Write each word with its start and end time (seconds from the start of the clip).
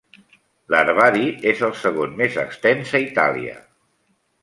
L'herbari 0.73 1.27
és 1.53 1.63
el 1.69 1.77
segon 1.83 2.19
més 2.25 2.41
extens 2.47 2.97
a 3.01 3.07
Itàlia. 3.07 3.59